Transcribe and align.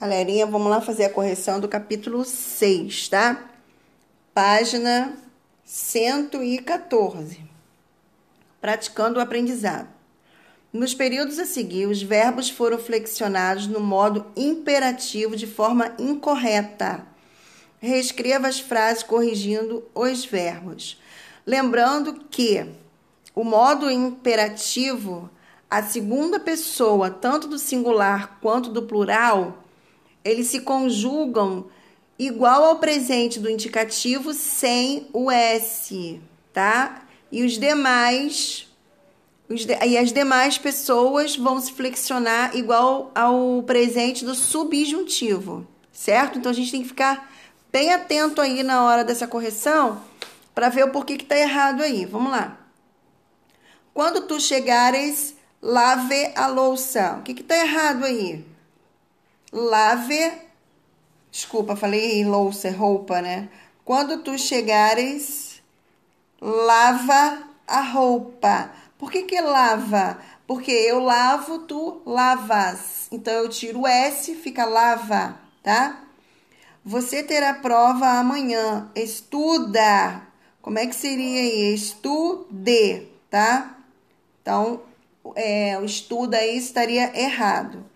Galerinha, 0.00 0.46
vamos 0.46 0.70
lá 0.70 0.80
fazer 0.80 1.04
a 1.04 1.10
correção 1.10 1.60
do 1.60 1.68
capítulo 1.68 2.24
6, 2.24 3.10
tá? 3.10 3.50
Página 4.32 5.14
114. 5.62 7.38
Praticando 8.62 9.18
o 9.18 9.22
aprendizado. 9.22 9.88
Nos 10.72 10.94
períodos 10.94 11.38
a 11.38 11.44
seguir, 11.44 11.84
os 11.84 12.02
verbos 12.02 12.48
foram 12.48 12.78
flexionados 12.78 13.66
no 13.66 13.78
modo 13.78 14.24
imperativo 14.34 15.36
de 15.36 15.46
forma 15.46 15.94
incorreta. 15.98 17.06
Reescreva 17.78 18.48
as 18.48 18.58
frases 18.58 19.02
corrigindo 19.02 19.84
os 19.94 20.24
verbos. 20.24 20.98
Lembrando 21.46 22.24
que 22.30 22.66
o 23.34 23.44
modo 23.44 23.90
imperativo, 23.90 25.28
a 25.68 25.82
segunda 25.82 26.40
pessoa, 26.40 27.10
tanto 27.10 27.46
do 27.46 27.58
singular 27.58 28.38
quanto 28.40 28.70
do 28.70 28.84
plural, 28.84 29.58
eles 30.24 30.48
se 30.48 30.60
conjugam 30.60 31.66
igual 32.18 32.64
ao 32.64 32.76
presente 32.76 33.40
do 33.40 33.50
indicativo 33.50 34.34
sem 34.34 35.08
o 35.12 35.30
S, 35.30 36.20
tá? 36.52 37.02
E 37.32 37.42
os 37.42 37.58
demais 37.58 38.68
os 39.48 39.66
de, 39.66 39.76
e 39.84 39.98
as 39.98 40.12
demais 40.12 40.58
pessoas 40.58 41.36
vão 41.36 41.60
se 41.60 41.72
flexionar 41.72 42.56
igual 42.56 43.10
ao 43.14 43.62
presente 43.64 44.24
do 44.24 44.32
subjuntivo, 44.32 45.66
certo? 45.92 46.38
Então 46.38 46.52
a 46.52 46.54
gente 46.54 46.70
tem 46.70 46.82
que 46.82 46.88
ficar 46.88 47.28
bem 47.72 47.92
atento 47.92 48.40
aí 48.40 48.62
na 48.62 48.84
hora 48.84 49.02
dessa 49.02 49.26
correção 49.26 50.00
para 50.54 50.68
ver 50.68 50.84
o 50.84 50.90
porquê 50.90 51.16
que 51.16 51.24
tá 51.24 51.36
errado 51.36 51.82
aí. 51.82 52.04
Vamos 52.04 52.30
lá. 52.30 52.58
Quando 53.92 54.26
tu 54.26 54.40
chegares, 54.40 55.34
lave 55.60 56.32
a 56.36 56.46
louça. 56.46 57.16
O 57.18 57.22
que 57.22 57.34
que 57.34 57.42
tá 57.42 57.56
errado 57.56 58.04
aí? 58.04 58.44
Lave. 59.52 60.32
Desculpa, 61.30 61.76
falei 61.76 62.24
louça, 62.24 62.70
roupa, 62.70 63.20
né? 63.20 63.48
Quando 63.84 64.22
tu 64.22 64.38
chegares, 64.38 65.62
lava 66.40 67.48
a 67.66 67.80
roupa. 67.80 68.72
Por 68.98 69.10
que 69.10 69.22
que 69.22 69.40
lava? 69.40 70.18
Porque 70.46 70.70
eu 70.70 70.98
lavo, 71.00 71.60
tu 71.60 72.02
lavas. 72.04 73.08
Então 73.10 73.32
eu 73.32 73.48
tiro 73.48 73.80
o 73.80 73.86
S, 73.86 74.34
fica 74.34 74.64
lava, 74.64 75.40
tá? 75.62 76.04
Você 76.84 77.22
terá 77.22 77.54
prova 77.54 78.06
amanhã. 78.06 78.90
Estuda. 78.94 80.22
Como 80.62 80.78
é 80.78 80.86
que 80.86 80.94
seria 80.94 81.40
aí? 81.40 81.74
Estude, 81.74 83.08
tá? 83.30 83.78
Então, 84.42 84.82
é, 85.34 85.78
o 85.78 85.84
estuda 85.84 86.38
aí 86.38 86.56
estaria 86.56 87.18
errado. 87.18 87.89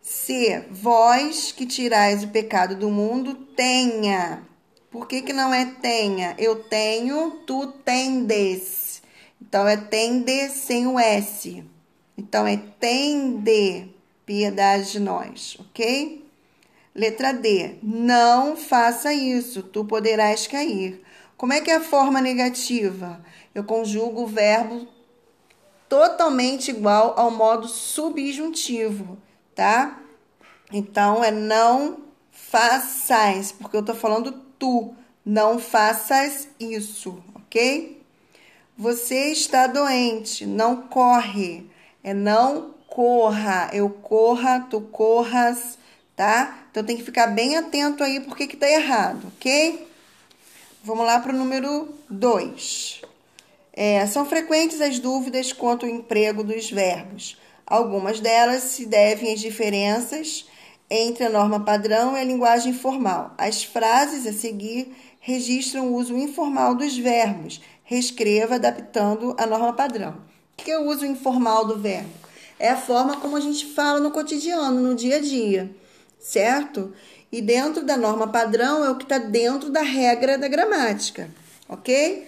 Se 0.00 0.64
vós 0.70 1.52
que 1.52 1.66
tirais 1.66 2.24
o 2.24 2.28
pecado 2.28 2.74
do 2.74 2.88
mundo, 2.88 3.34
tenha. 3.34 4.42
Por 4.90 5.06
que, 5.06 5.20
que 5.20 5.32
não 5.32 5.52
é 5.52 5.66
tenha? 5.66 6.34
Eu 6.38 6.64
tenho, 6.64 7.42
tu 7.46 7.66
tendes. 7.84 9.02
Então 9.40 9.68
é 9.68 9.76
tende 9.76 10.48
sem 10.48 10.86
o 10.86 10.98
S. 10.98 11.62
Então 12.16 12.46
é 12.46 12.56
tende 12.56 13.88
piedade 14.24 14.92
de 14.92 15.00
nós, 15.00 15.58
ok? 15.60 16.26
Letra 16.94 17.32
D. 17.32 17.76
Não 17.82 18.56
faça 18.56 19.12
isso, 19.12 19.62
tu 19.62 19.84
poderás 19.84 20.46
cair. 20.46 21.02
Como 21.36 21.52
é 21.52 21.60
que 21.60 21.70
é 21.70 21.76
a 21.76 21.80
forma 21.80 22.22
negativa? 22.22 23.22
Eu 23.54 23.64
conjugo 23.64 24.22
o 24.22 24.26
verbo 24.26 24.88
totalmente 25.90 26.70
igual 26.70 27.14
ao 27.18 27.30
modo 27.30 27.68
subjuntivo 27.68 29.18
tá? 29.60 30.00
Então 30.72 31.22
é 31.22 31.30
não 31.30 31.98
faças, 32.32 33.52
porque 33.52 33.76
eu 33.76 33.84
tô 33.84 33.94
falando 33.94 34.32
tu, 34.58 34.94
não 35.22 35.58
faças 35.58 36.48
isso, 36.58 37.22
ok? 37.34 38.00
Você 38.78 39.32
está 39.32 39.66
doente, 39.66 40.46
não 40.46 40.78
corre, 40.78 41.70
é 42.02 42.14
não 42.14 42.70
corra, 42.86 43.68
eu 43.74 43.90
corra, 43.90 44.60
tu 44.60 44.80
corras, 44.80 45.76
tá? 46.16 46.64
Então 46.70 46.82
tem 46.82 46.96
que 46.96 47.04
ficar 47.04 47.26
bem 47.26 47.58
atento 47.58 48.02
aí 48.02 48.18
porque 48.20 48.46
que 48.46 48.56
tá 48.56 48.66
errado, 48.66 49.30
ok? 49.36 49.86
Vamos 50.82 51.04
lá 51.04 51.20
para 51.20 51.34
o 51.34 51.36
número 51.36 51.94
2. 52.08 53.02
É, 53.74 54.06
são 54.06 54.24
frequentes 54.24 54.80
as 54.80 54.98
dúvidas 54.98 55.52
quanto 55.52 55.84
ao 55.84 55.92
emprego 55.92 56.42
dos 56.42 56.70
verbos. 56.70 57.36
Algumas 57.70 58.18
delas 58.18 58.64
se 58.64 58.84
devem 58.84 59.32
às 59.32 59.38
diferenças 59.38 60.44
entre 60.90 61.22
a 61.22 61.30
norma 61.30 61.60
padrão 61.60 62.16
e 62.16 62.20
a 62.20 62.24
linguagem 62.24 62.74
formal. 62.74 63.32
As 63.38 63.62
frases 63.62 64.26
a 64.26 64.32
seguir 64.32 64.92
registram 65.20 65.86
o 65.86 65.94
uso 65.94 66.16
informal 66.16 66.74
dos 66.74 66.98
verbos. 66.98 67.60
Reescreva 67.84 68.56
adaptando 68.56 69.36
a 69.38 69.46
norma 69.46 69.72
padrão. 69.72 70.16
O 70.58 70.64
que 70.64 70.72
é 70.72 70.78
o 70.80 70.88
uso 70.88 71.06
informal 71.06 71.64
do 71.64 71.78
verbo? 71.78 72.10
É 72.58 72.70
a 72.70 72.76
forma 72.76 73.18
como 73.18 73.36
a 73.36 73.40
gente 73.40 73.64
fala 73.66 74.00
no 74.00 74.10
cotidiano, 74.10 74.80
no 74.80 74.96
dia 74.96 75.16
a 75.16 75.20
dia, 75.20 75.70
certo? 76.18 76.92
E 77.30 77.40
dentro 77.40 77.84
da 77.84 77.96
norma 77.96 78.26
padrão 78.26 78.84
é 78.84 78.90
o 78.90 78.96
que 78.96 79.04
está 79.04 79.18
dentro 79.18 79.70
da 79.70 79.82
regra 79.82 80.36
da 80.36 80.48
gramática, 80.48 81.30
ok? 81.68 82.26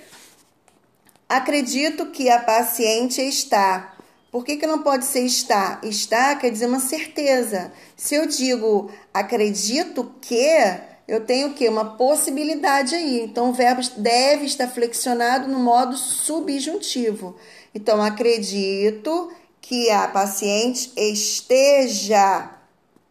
Acredito 1.29 2.07
que 2.07 2.31
a 2.31 2.39
paciente 2.39 3.21
está 3.21 3.93
por 4.33 4.47
que, 4.47 4.57
que 4.57 4.67
não 4.67 4.83
pode 4.83 5.05
ser 5.05 5.21
está? 5.21 5.79
Está 5.83 6.35
quer 6.35 6.51
dizer 6.51 6.65
uma 6.65 6.81
certeza. 6.81 7.71
Se 7.95 8.15
eu 8.15 8.27
digo 8.27 8.91
acredito 9.13 10.11
que, 10.23 10.81
eu 11.07 11.23
tenho 11.27 11.49
o 11.49 11.55
quê? 11.55 11.69
Uma 11.69 11.97
possibilidade 11.99 12.95
aí. 12.95 13.21
Então, 13.21 13.51
o 13.51 13.53
verbo 13.53 13.83
deve 13.99 14.47
estar 14.47 14.69
flexionado 14.69 15.49
no 15.49 15.59
modo 15.59 15.99
subjuntivo. 15.99 17.37
Então, 17.75 18.03
acredito 18.03 19.31
que 19.61 19.91
a 19.91 20.09
paciente 20.09 20.91
esteja 20.97 22.51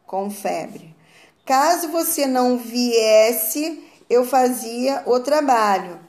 com 0.08 0.32
febre. 0.32 0.96
Caso 1.46 1.90
você 1.90 2.26
não 2.26 2.58
viesse, 2.58 3.84
eu 4.10 4.26
fazia 4.26 5.04
o 5.06 5.20
trabalho. 5.20 6.00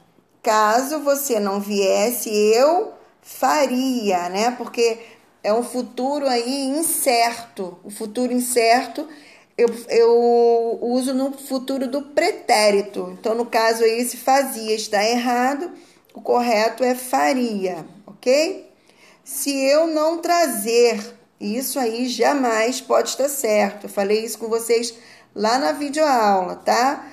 Caso 0.43 1.01
você 1.01 1.39
não 1.39 1.61
viesse, 1.61 2.31
eu 2.31 2.95
faria, 3.23 4.29
né? 4.29 4.51
Porque 4.51 4.99
é 5.43 5.55
um 5.55 5.63
futuro 5.63 6.29
aí 6.29 6.67
incerto. 6.67 7.79
O 7.83 7.91
futuro 7.91 8.33
incerto 8.33 9.09
eu, 9.57 9.69
eu 9.89 10.79
uso 10.81 11.15
no 11.15 11.33
futuro 11.33 11.87
do 11.89 12.03
pretérito. 12.03 13.17
Então, 13.19 13.35
no 13.35 13.47
caso 13.47 13.85
aí, 13.85 14.05
se 14.05 14.17
fazia 14.17 14.75
está 14.75 15.05
errado, 15.05 15.71
o 16.15 16.21
correto 16.21 16.83
é 16.83 16.95
faria, 16.95 17.85
ok? 18.07 18.71
Se 19.25 19.55
eu 19.57 19.87
não 19.87 20.19
trazer, 20.19 21.01
isso 21.41 21.79
aí 21.79 22.09
jamais 22.09 22.81
pode 22.81 23.11
estar 23.11 23.29
certo. 23.29 23.85
Eu 23.85 23.91
falei 23.91 24.25
isso 24.25 24.39
com 24.39 24.49
vocês 24.49 24.95
lá 25.35 25.59
na 25.59 25.73
videoaula, 25.73 26.57
tá? 26.57 27.07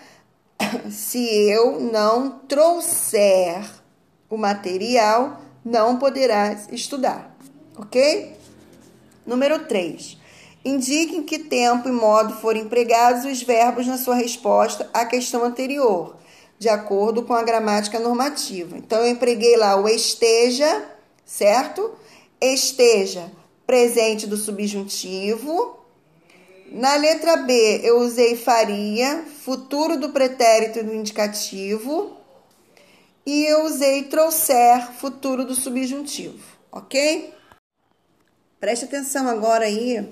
Se 0.90 1.50
eu 1.50 1.80
não 1.80 2.40
trouxer 2.40 3.64
o 4.30 4.38
material, 4.38 5.42
não 5.64 5.98
poderás 5.98 6.68
estudar, 6.72 7.36
ok? 7.78 8.36
Número 9.26 9.66
3. 9.66 10.18
Indique 10.64 11.16
em 11.16 11.24
que 11.24 11.40
tempo 11.40 11.88
e 11.88 11.92
modo 11.92 12.34
foram 12.36 12.60
empregados 12.60 13.26
os 13.26 13.42
verbos 13.42 13.88
na 13.88 13.98
sua 13.98 14.16
resposta 14.16 14.90
à 14.94 15.06
questão 15.06 15.44
anterior, 15.44 16.18
de 16.58 16.68
acordo 16.68 17.24
com 17.24 17.34
a 17.34 17.44
gramática 17.44 18.00
normativa. 18.00 18.78
Então, 18.78 19.00
eu 19.00 19.08
empreguei 19.08 19.56
lá 19.56 19.76
o 19.78 19.88
esteja, 19.88 20.86
certo? 21.26 21.92
Esteja, 22.42 23.32
presente 23.66 24.28
do 24.28 24.36
subjuntivo. 24.36 25.78
Na 26.72 26.96
letra 26.96 27.38
B, 27.38 27.82
eu 27.84 28.00
usei 28.00 28.36
faria, 28.36 29.24
futuro 29.44 29.98
do 29.98 30.10
pretérito 30.10 30.80
e 30.80 30.84
do 30.84 30.94
indicativo 30.94 32.19
e 33.30 33.46
eu 33.46 33.64
usei 33.66 34.06
trouxer, 34.06 34.92
futuro 34.94 35.46
do 35.46 35.54
subjuntivo, 35.54 36.44
ok? 36.72 37.32
Preste 38.60 38.86
atenção 38.86 39.30
agora 39.30 39.66
aí 39.66 40.12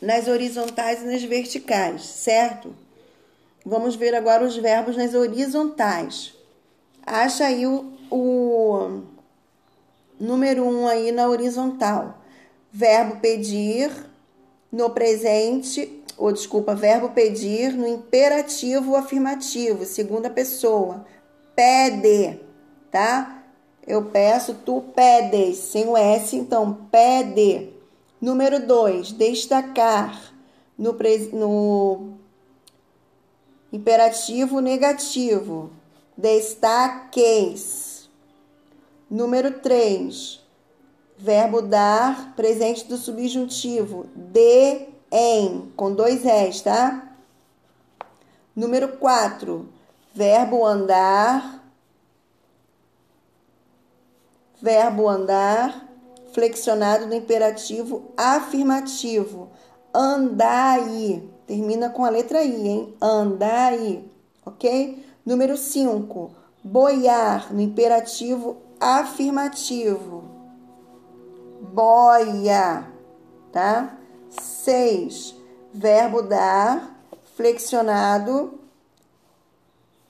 nas 0.00 0.28
horizontais 0.28 1.02
e 1.02 1.06
nas 1.06 1.24
verticais, 1.24 2.02
certo? 2.02 2.72
Vamos 3.66 3.96
ver 3.96 4.14
agora 4.14 4.44
os 4.44 4.56
verbos 4.56 4.96
nas 4.96 5.12
horizontais. 5.12 6.34
Acha 7.04 7.46
aí 7.46 7.66
o, 7.66 7.92
o 8.12 9.02
número 10.20 10.62
1 10.62 10.68
um 10.68 10.86
aí 10.86 11.10
na 11.10 11.28
horizontal. 11.28 12.22
Verbo 12.70 13.16
pedir 13.16 13.90
no 14.70 14.90
presente, 14.90 16.00
ou 16.16 16.30
desculpa, 16.30 16.76
verbo 16.76 17.08
pedir 17.08 17.72
no 17.72 17.88
imperativo 17.88 18.94
afirmativo, 18.94 19.84
segunda 19.84 20.30
pessoa 20.30 21.04
pede, 21.58 22.38
tá? 22.88 23.42
Eu 23.84 24.04
peço, 24.04 24.54
tu 24.64 24.80
pedes, 24.94 25.56
sem 25.56 25.88
o 25.88 25.96
S, 25.96 26.36
então 26.36 26.86
pede. 26.88 27.70
Número 28.20 28.64
2, 28.64 29.10
destacar. 29.10 30.32
no, 30.78 30.96
no 31.32 32.12
imperativo 33.72 34.60
negativo. 34.60 35.70
Destaqueis. 36.16 38.08
Número 39.10 39.58
3. 39.58 40.40
Verbo 41.16 41.60
dar, 41.60 42.36
presente 42.36 42.84
do 42.84 42.96
subjuntivo. 42.96 44.06
De, 44.14 44.86
em, 45.10 45.72
com 45.74 45.92
dois 45.92 46.24
S, 46.24 46.62
tá? 46.62 47.16
Número 48.54 48.96
4. 48.98 49.77
Verbo 50.18 50.66
andar. 50.66 51.62
Verbo 54.60 55.08
andar, 55.08 55.88
flexionado 56.32 57.06
no 57.06 57.14
imperativo 57.14 58.10
afirmativo. 58.16 59.50
Andai. 59.94 61.22
Termina 61.46 61.90
com 61.90 62.04
a 62.04 62.10
letra 62.10 62.42
I, 62.42 62.68
hein? 62.68 62.96
Andai. 63.00 64.10
Ok? 64.44 65.06
Número 65.24 65.56
5. 65.56 66.32
Boiar, 66.64 67.54
no 67.54 67.60
imperativo 67.60 68.56
afirmativo. 68.80 70.24
Boia. 71.60 72.90
Tá? 73.52 73.96
6. 74.30 75.36
Verbo 75.72 76.22
dar, 76.22 76.98
flexionado. 77.36 78.58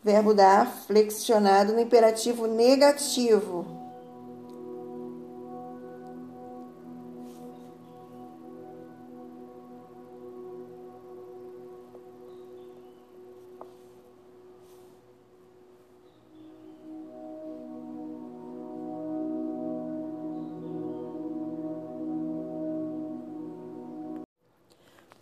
Verbo 0.02 0.32
dar, 0.32 0.66
flexionado 0.86 1.72
no 1.72 1.80
imperativo 1.80 2.46
negativo. 2.46 3.78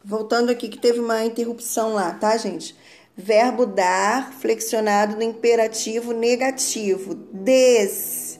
Voltando 0.08 0.50
aqui 0.50 0.68
que 0.68 0.78
teve 0.78 1.00
uma 1.00 1.24
interrupção 1.24 1.94
lá, 1.94 2.12
tá, 2.14 2.36
gente? 2.36 2.76
Verbo 3.16 3.64
dar 3.64 4.30
flexionado 4.34 5.16
no 5.16 5.22
imperativo 5.22 6.12
negativo. 6.12 7.14
Des. 7.14 8.38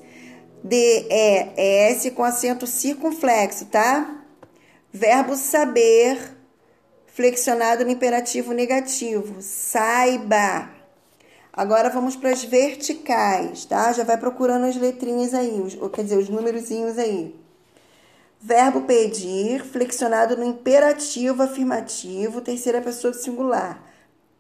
D-E-S 0.63 2.11
com 2.11 2.23
acento 2.23 2.67
circunflexo, 2.67 3.67
tá? 3.67 4.25
Verbo 4.93 5.35
saber 5.37 6.37
flexionado 7.07 7.85
no 7.85 7.91
imperativo 7.91 8.53
negativo. 8.53 9.41
Saiba. 9.41 10.69
Agora 11.53 11.89
vamos 11.89 12.17
para 12.17 12.31
as 12.31 12.45
verticais, 12.45 13.65
tá? 13.65 13.91
Já 13.93 14.05
vai 14.05 14.19
procurando 14.19 14.67
as 14.67 14.77
letrinhas 14.77 15.33
aí, 15.33 15.59
os, 15.59 15.75
quer 15.91 16.03
dizer, 16.03 16.19
os 16.19 16.29
númerozinhos 16.29 16.99
aí. 16.99 17.35
Verbo 18.39 18.83
pedir, 18.83 19.65
flexionado 19.65 20.37
no 20.37 20.45
imperativo 20.45 21.43
afirmativo, 21.43 22.43
terceira 22.43 22.83
pessoa 22.83 23.15
singular. 23.15 23.86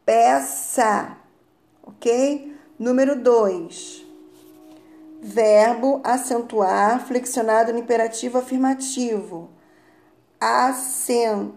Peça, 0.06 1.19
ok? 1.82 2.56
Número 2.79 3.17
2. 3.17 4.06
Verbo 5.20 6.00
acentuar, 6.05 7.06
flexionado 7.06 7.73
no 7.73 7.79
imperativo 7.79 8.38
afirmativo. 8.38 9.50
Acent, 10.41 11.53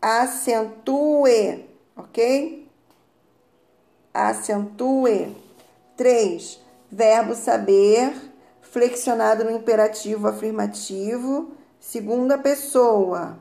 acentue, 0.00 1.68
ok? 1.94 2.68
Acentue. 4.14 5.36
3. 5.96 6.60
Verbo 6.90 7.34
saber, 7.34 8.14
flexionado 8.62 9.44
no 9.44 9.50
imperativo 9.50 10.28
afirmativo 10.28 11.52
Segunda 11.82 12.38
pessoa. 12.38 13.36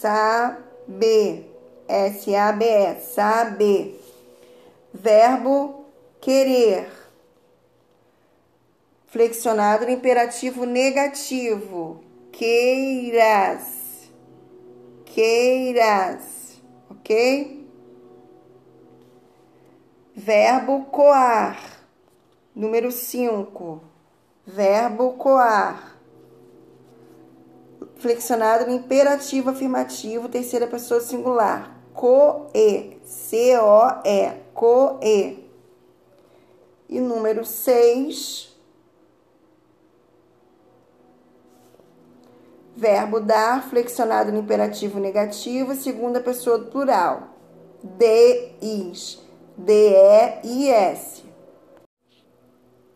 Saber. 0.00 1.46
S-A-B-E. 1.86 3.00
Saber. 3.00 4.00
Verbo 4.92 5.86
querer. 6.20 6.88
Flexionado 9.06 9.84
no 9.84 9.92
imperativo 9.92 10.64
negativo. 10.64 12.02
Queiras. 12.32 14.10
Queiras. 15.04 16.60
Ok? 16.88 17.66
Verbo 20.14 20.84
coar 20.86 21.80
Número 22.54 22.90
5. 22.90 23.80
Verbo 24.46 25.12
coar. 25.12 25.89
Flexionado 28.00 28.66
no 28.66 28.72
imperativo 28.72 29.50
afirmativo, 29.50 30.26
terceira 30.26 30.66
pessoa 30.66 31.00
singular. 31.00 31.78
Coe. 31.92 32.98
C-O-E. 33.04 34.32
Coe. 34.54 35.50
E 36.88 37.00
número 37.00 37.44
6. 37.44 38.56
Verbo 42.74 43.20
dar, 43.20 43.68
flexionado 43.68 44.32
no 44.32 44.38
imperativo 44.38 44.98
negativo, 44.98 45.74
segunda 45.74 46.20
pessoa 46.20 46.56
do 46.56 46.70
plural. 46.70 47.34
D-is. 47.82 49.22
D-E-I-S. 49.58 51.29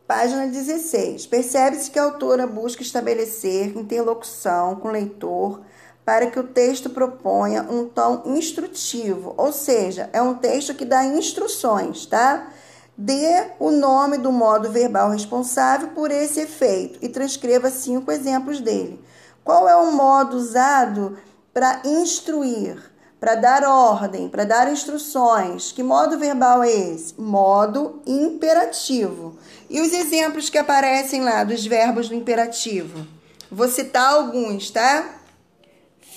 Página 0.06 0.47
16. 0.47 1.27
Percebe-se 1.27 1.91
que 1.91 1.99
a 1.99 2.03
autora 2.03 2.47
busca 2.47 2.83
estabelecer 2.83 3.75
interlocução 3.75 4.77
com 4.77 4.89
o 4.89 4.91
leitor 4.91 5.62
para 6.05 6.31
que 6.31 6.39
o 6.39 6.47
texto 6.47 6.91
proponha 6.91 7.62
um 7.62 7.89
tom 7.89 8.23
instrutivo, 8.27 9.33
ou 9.39 9.51
seja, 9.51 10.11
é 10.12 10.21
um 10.21 10.35
texto 10.35 10.75
que 10.75 10.85
dá 10.85 11.03
instruções, 11.06 12.05
tá? 12.05 12.49
Dê 12.95 13.53
o 13.59 13.71
nome 13.71 14.19
do 14.19 14.31
modo 14.31 14.71
verbal 14.71 15.11
responsável 15.11 15.89
por 15.89 16.11
esse 16.11 16.41
efeito 16.41 16.99
e 17.01 17.09
transcreva 17.09 17.71
cinco 17.71 18.12
exemplos 18.12 18.61
dele. 18.61 19.03
Qual 19.43 19.67
é 19.67 19.75
o 19.75 19.91
modo 19.91 20.37
usado 20.37 21.17
para 21.55 21.81
instruir? 21.82 22.94
Para 23.24 23.36
dar 23.36 23.64
ordem, 23.64 24.28
para 24.28 24.44
dar 24.44 24.70
instruções. 24.70 25.72
Que 25.72 25.82
modo 25.82 26.19
verbal 26.19 26.62
é 26.62 26.70
esse? 26.70 27.19
Modo 27.19 28.02
imperativo. 28.06 29.38
E 29.70 29.81
os 29.81 29.94
exemplos 29.94 30.50
que 30.50 30.58
aparecem 30.58 31.22
lá 31.22 31.43
dos 31.43 31.64
verbos 31.64 32.10
do 32.10 32.14
imperativo? 32.14 33.06
Vou 33.50 33.66
citar 33.66 34.12
alguns, 34.12 34.70
tá? 34.70 35.22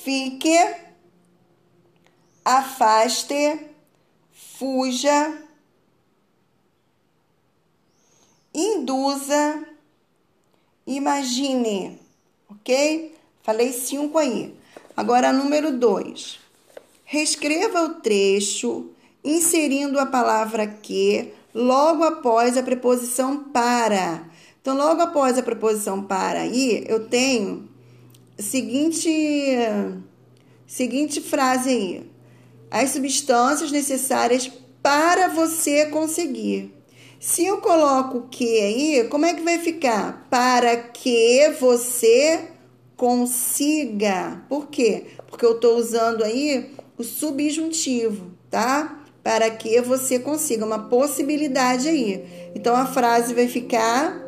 Fique, 0.03 0.53
afaste, 2.43 3.57
fuja, 4.59 5.33
induza, 8.53 9.65
imagine, 10.85 12.01
ok? 12.49 13.17
Falei 13.43 13.71
cinco 13.71 14.17
aí. 14.17 14.59
Agora, 14.93 15.31
número 15.31 15.71
dois. 15.71 16.45
Reescreva 17.09 17.83
o 17.83 18.01
trecho 18.01 18.89
inserindo 19.23 19.97
a 19.97 20.05
palavra 20.05 20.67
que 20.67 21.31
logo 21.53 22.03
após 22.03 22.57
a 22.57 22.63
preposição 22.63 23.45
para. 23.45 24.29
Então, 24.61 24.75
logo 24.75 25.01
após 25.01 25.37
a 25.37 25.41
preposição 25.41 26.03
para 26.03 26.41
aí, 26.41 26.83
eu 26.85 27.07
tenho 27.07 27.69
seguinte, 28.37 29.09
seguinte 30.65 31.21
frase 31.21 31.69
aí. 31.69 32.11
As 32.69 32.89
substâncias 32.89 33.71
necessárias 33.71 34.51
para 34.83 35.29
você 35.29 35.85
conseguir. 35.85 36.73
Se 37.21 37.45
eu 37.45 37.61
coloco 37.61 38.27
que 38.29 38.59
aí, 38.59 39.07
como 39.07 39.25
é 39.25 39.33
que 39.33 39.43
vai 39.43 39.59
ficar? 39.59 40.27
Para 40.29 40.75
que 40.75 41.55
você 41.57 42.49
consiga. 42.97 44.43
Por 44.49 44.67
quê? 44.67 45.05
Porque 45.29 45.45
eu 45.45 45.53
estou 45.53 45.77
usando 45.77 46.21
aí 46.21 46.75
o 46.97 47.03
subjuntivo, 47.03 48.31
tá? 48.49 49.03
Para 49.23 49.49
que 49.51 49.81
você 49.81 50.19
consiga 50.19 50.65
uma 50.65 50.87
possibilidade 50.87 51.87
aí. 51.87 52.51
Então 52.55 52.75
a 52.75 52.85
frase 52.85 53.33
vai 53.33 53.47
ficar: 53.47 54.19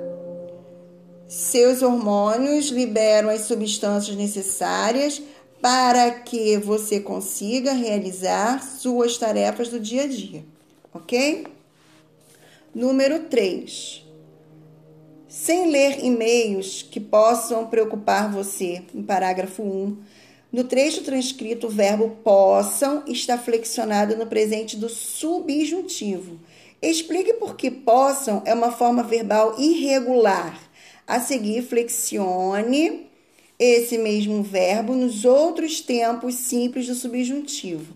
seus 1.28 1.82
hormônios 1.82 2.68
liberam 2.68 3.30
as 3.30 3.42
substâncias 3.42 4.16
necessárias 4.16 5.22
para 5.62 6.12
que 6.12 6.58
você 6.58 7.00
consiga 7.00 7.74
realizar 7.74 8.64
suas 8.64 9.18
tarefas 9.18 9.70
do 9.70 9.80
dia 9.80 10.04
a 10.04 10.08
dia, 10.08 10.46
ok? 10.94 11.46
Número 12.74 13.24
3. 13.24 14.06
Sem 15.28 15.70
ler 15.70 16.04
e-mails 16.04 16.82
que 16.82 17.00
possam 17.00 17.68
preocupar 17.68 18.32
você, 18.32 18.84
em 18.96 19.04
parágrafo 19.04 19.62
1, 19.62 19.98
no 20.52 20.64
trecho 20.64 21.04
transcrito, 21.04 21.68
o 21.68 21.70
verbo 21.70 22.18
possam 22.24 23.04
está 23.06 23.38
flexionado 23.38 24.16
no 24.16 24.26
presente 24.26 24.76
do 24.76 24.90
subjuntivo. 24.90 26.40
Explique 26.82 27.34
por 27.34 27.56
que 27.56 27.70
possam 27.70 28.42
é 28.46 28.54
uma 28.54 28.72
forma 28.72 29.04
verbal 29.04 29.56
irregular. 29.60 30.60
A 31.06 31.20
seguir, 31.20 31.62
flexione 31.62 33.10
esse 33.60 33.98
mesmo 33.98 34.42
verbo 34.42 34.96
nos 34.96 35.26
outros 35.26 35.82
tempos 35.82 36.36
simples 36.36 36.88
do 36.88 36.96
subjuntivo. 36.96 37.94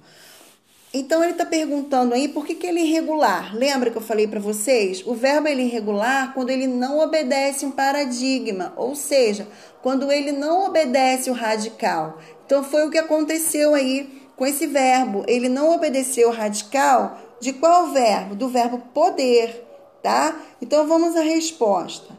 Então 0.96 1.24
ele 1.24 1.32
está 1.32 1.44
perguntando 1.44 2.14
aí 2.14 2.28
por 2.28 2.46
que, 2.46 2.54
que 2.54 2.68
ele 2.68 2.80
é 2.80 2.84
irregular. 2.84 3.56
Lembra 3.56 3.90
que 3.90 3.98
eu 3.98 4.02
falei 4.02 4.28
para 4.28 4.40
vocês? 4.40 5.02
O 5.08 5.16
verbo 5.16 5.48
ele 5.48 5.64
é 5.64 5.66
irregular 5.66 6.36
quando 6.36 6.52
ele 6.52 6.68
não 6.68 7.00
obedece 7.00 7.66
um 7.66 7.72
paradigma, 7.72 8.72
ou 8.78 8.96
seja, 8.96 9.48
quando 9.82 10.12
ele 10.12 10.32
não 10.32 10.68
obedece 10.68 11.32
o 11.32 11.34
radical. 11.34 12.20
Então 12.46 12.64
foi 12.64 12.86
o 12.86 12.92
que 12.92 13.00
aconteceu 13.00 13.74
aí 13.74 14.22
com 14.36 14.46
esse 14.46 14.68
verbo. 14.68 15.24
Ele 15.28 15.50
não 15.50 15.74
obedeceu 15.74 16.30
o 16.30 16.32
radical 16.32 17.18
de 17.40 17.54
qual 17.54 17.88
verbo? 17.88 18.36
Do 18.36 18.48
verbo 18.48 18.78
poder, 18.94 19.66
tá? 20.04 20.36
Então 20.62 20.88
vamos 20.88 21.16
à 21.16 21.22
resposta. 21.22 22.16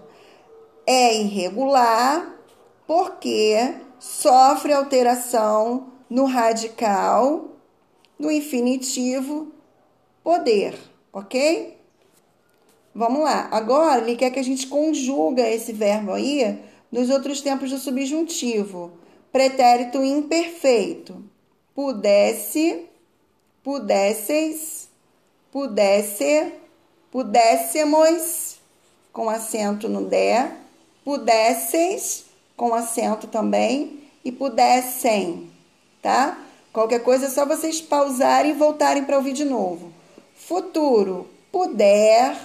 É 0.84 1.14
irregular 1.14 2.28
porque 2.88 3.72
sofre 4.00 4.72
alteração 4.72 5.92
no 6.10 6.24
radical 6.24 7.53
do 8.24 8.30
infinitivo 8.30 9.52
poder, 10.22 10.74
ok? 11.12 11.76
Vamos 12.94 13.20
lá. 13.20 13.48
Agora, 13.50 14.00
ele 14.00 14.16
quer 14.16 14.30
que 14.30 14.38
a 14.38 14.42
gente 14.42 14.66
conjuga 14.66 15.46
esse 15.46 15.74
verbo 15.74 16.12
aí 16.12 16.58
nos 16.90 17.10
outros 17.10 17.42
tempos 17.42 17.70
do 17.70 17.76
subjuntivo. 17.76 18.92
Pretérito 19.30 20.02
imperfeito. 20.02 21.22
Pudesse, 21.74 22.86
pudesseis, 23.62 24.88
pudesse, 25.52 26.52
pudéssemos, 27.10 28.58
com 29.12 29.28
acento 29.28 29.86
no 29.86 30.06
D, 30.06 30.16
pudesseis, 31.04 32.24
com 32.56 32.72
acento 32.72 33.26
também, 33.26 34.00
e 34.24 34.32
pudessem, 34.32 35.50
tá? 36.00 36.43
Qualquer 36.74 37.04
coisa 37.04 37.26
é 37.26 37.30
só 37.30 37.46
vocês 37.46 37.80
pausarem 37.80 38.50
e 38.50 38.54
voltarem 38.54 39.04
para 39.04 39.16
ouvir 39.16 39.32
de 39.32 39.44
novo. 39.44 39.92
Futuro, 40.34 41.30
puder, 41.52 42.36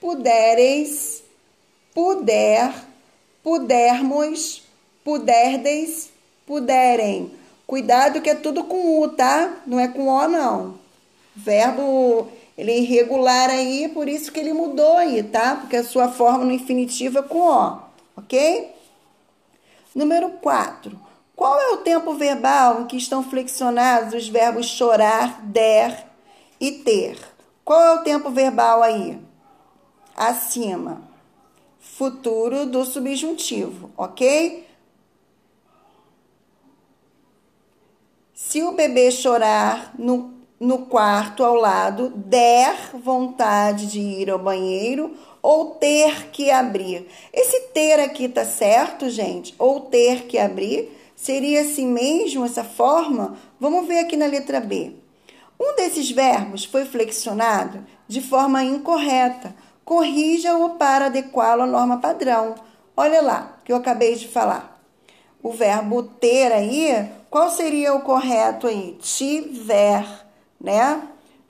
pudereis, 0.00 1.24
puder, 1.92 2.72
pudermos, 3.42 4.62
puderdes, 5.02 6.10
puderem. 6.46 7.32
Cuidado 7.66 8.20
que 8.20 8.30
é 8.30 8.36
tudo 8.36 8.62
com 8.62 9.00
U, 9.00 9.08
tá? 9.08 9.62
Não 9.66 9.80
é 9.80 9.88
com 9.88 10.06
O, 10.06 10.28
não. 10.28 10.78
Verbo, 11.34 12.28
ele 12.56 12.70
é 12.70 12.78
irregular 12.78 13.50
aí, 13.50 13.88
por 13.88 14.08
isso 14.08 14.30
que 14.30 14.38
ele 14.38 14.52
mudou 14.52 14.96
aí, 14.96 15.24
tá? 15.24 15.56
Porque 15.56 15.74
a 15.74 15.82
sua 15.82 16.06
forma 16.06 16.44
no 16.44 16.52
infinitivo 16.52 17.18
é 17.18 17.22
com 17.22 17.40
O, 17.40 17.78
ok? 18.16 18.70
Número 19.92 20.30
4. 20.40 21.03
Qual 21.36 21.60
é 21.60 21.72
o 21.72 21.78
tempo 21.78 22.14
verbal 22.14 22.82
em 22.82 22.86
que 22.86 22.96
estão 22.96 23.22
flexionados 23.22 24.14
os 24.14 24.28
verbos 24.28 24.66
chorar, 24.66 25.42
der 25.42 26.06
e 26.60 26.70
ter? 26.70 27.18
Qual 27.64 27.80
é 27.80 27.94
o 27.94 28.02
tempo 28.02 28.30
verbal 28.30 28.82
aí? 28.82 29.20
Acima. 30.16 31.02
Futuro 31.80 32.66
do 32.66 32.84
subjuntivo, 32.84 33.90
ok? 33.96 34.64
Se 38.32 38.62
o 38.62 38.72
bebê 38.72 39.10
chorar 39.10 39.92
no, 39.98 40.34
no 40.60 40.86
quarto 40.86 41.44
ao 41.44 41.54
lado, 41.54 42.10
der 42.10 42.76
vontade 42.94 43.86
de 43.86 44.00
ir 44.00 44.30
ao 44.30 44.38
banheiro 44.38 45.16
ou 45.42 45.72
ter 45.72 46.30
que 46.30 46.50
abrir. 46.50 47.06
Esse 47.32 47.60
ter 47.68 48.00
aqui 48.00 48.28
tá 48.28 48.44
certo, 48.44 49.10
gente? 49.10 49.54
Ou 49.58 49.80
ter 49.80 50.26
que 50.26 50.38
abrir 50.38 50.90
Seria 51.16 51.62
assim 51.62 51.86
mesmo 51.86 52.44
essa 52.44 52.64
forma? 52.64 53.36
Vamos 53.58 53.86
ver 53.86 54.00
aqui 54.00 54.16
na 54.16 54.26
letra 54.26 54.60
B. 54.60 54.96
Um 55.58 55.76
desses 55.76 56.10
verbos 56.10 56.64
foi 56.64 56.84
flexionado 56.84 57.86
de 58.08 58.20
forma 58.20 58.62
incorreta. 58.64 59.54
Corrija-o 59.84 60.70
para 60.70 61.06
adequá-lo 61.06 61.62
à 61.62 61.66
norma 61.66 61.98
padrão. 61.98 62.54
Olha 62.96 63.22
lá, 63.22 63.58
que 63.64 63.72
eu 63.72 63.76
acabei 63.76 64.14
de 64.16 64.28
falar. 64.28 64.80
O 65.42 65.52
verbo 65.52 66.02
ter 66.02 66.52
aí, 66.52 67.08
qual 67.30 67.50
seria 67.50 67.94
o 67.94 68.00
correto 68.00 68.66
aí? 68.66 68.96
Tiver, 69.00 70.06
né? 70.60 71.02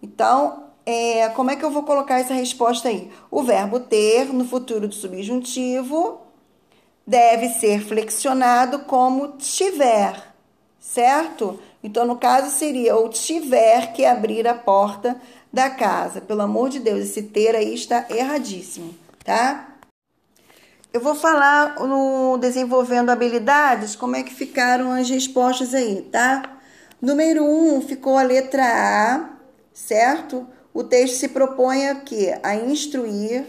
Então, 0.03 0.65
é, 0.85 1.29
como 1.31 1.51
é 1.51 1.57
que 1.57 1.65
eu 1.65 1.71
vou 1.71 1.85
colocar 1.85 2.19
essa 2.19 2.35
resposta 2.35 2.89
aí? 2.89 3.11
O 3.31 3.43
verbo 3.43 3.81
ter 3.81 4.27
no 4.33 4.45
futuro 4.45 4.89
do 4.89 4.95
subjuntivo 4.95 6.24
deve 7.07 7.49
ser 7.51 7.81
flexionado 7.81 8.81
como 8.81 9.37
tiver, 9.37 10.35
certo? 10.79 11.61
Então, 11.83 12.07
no 12.07 12.17
caso, 12.17 12.51
seria 12.51 12.97
ou 12.97 13.09
tiver 13.09 13.93
que 13.93 14.05
abrir 14.05 14.49
a 14.49 14.55
porta 14.55 15.21
da 15.53 15.69
casa. 15.71 16.21
Pelo 16.21 16.43
amor 16.43 16.71
de 16.71 16.81
Deus, 16.81 17.01
esse 17.01 17.23
ter 17.25 17.55
aí 17.55 17.75
está 17.75 18.07
erradíssimo, 18.09 18.95
tá? 19.23 19.69
Eu 20.93 21.01
vou 21.01 21.15
falar 21.15 21.81
no 21.81 22.39
desenvolvendo 22.39 23.11
habilidades 23.11 23.97
como 23.97 24.17
é 24.17 24.23
que 24.23 24.33
ficaram 24.33 24.93
as 24.93 25.11
respostas 25.11 25.75
aí, 25.75 26.03
tá? 26.03 26.59
Número 27.03 27.45
1 27.45 27.77
um, 27.77 27.83
ficou 27.83 28.17
a 28.17 28.23
letra 28.23 28.63
A, 28.65 29.31
certo? 29.73 30.47
O 30.73 30.83
texto 30.83 31.17
se 31.17 31.29
propõe 31.29 31.89
aqui 31.89 32.33
a 32.43 32.55
instruir, 32.55 33.45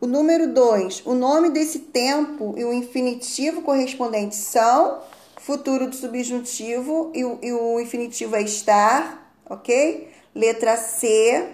o 0.00 0.06
número 0.06 0.52
2, 0.52 1.02
o 1.06 1.14
nome 1.14 1.50
desse 1.50 1.78
tempo 1.78 2.54
e 2.56 2.64
o 2.64 2.72
infinitivo 2.72 3.62
correspondente 3.62 4.36
são 4.36 5.00
futuro 5.38 5.88
do 5.88 5.96
subjuntivo 5.96 7.10
e 7.14 7.24
o, 7.24 7.38
e 7.40 7.52
o 7.52 7.80
infinitivo 7.80 8.36
é 8.36 8.42
estar, 8.42 9.32
ok? 9.48 10.10
Letra 10.34 10.76
C. 10.76 11.50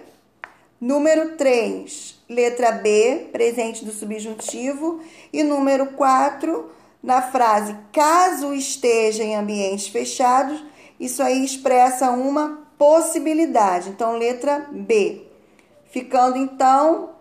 Número 0.81 1.37
3, 1.37 2.21
letra 2.27 2.71
B, 2.73 3.29
presente 3.31 3.85
do 3.85 3.93
subjuntivo. 3.93 4.99
E 5.31 5.41
número 5.41 5.93
4, 5.93 6.69
na 7.01 7.21
frase 7.21 7.73
caso 7.93 8.53
esteja 8.53 9.23
em 9.23 9.35
ambientes 9.35 9.87
fechados, 9.87 10.61
isso 10.99 11.23
aí 11.23 11.45
expressa 11.45 12.11
uma 12.11 12.67
possibilidade. 12.77 13.89
Então, 13.89 14.17
letra 14.17 14.67
B. 14.69 15.21
Ficando 15.89 16.37
então 16.37 17.11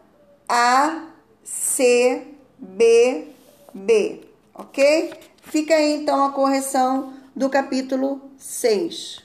a 0.49 1.12
C, 1.44 2.26
B, 2.58 3.28
B, 3.75 4.20
ok? 4.54 5.12
Fica 5.42 5.75
aí 5.75 5.94
então 5.94 6.25
a 6.25 6.32
correção 6.32 7.12
do 7.34 7.50
capítulo 7.50 8.30
6. 8.38 9.20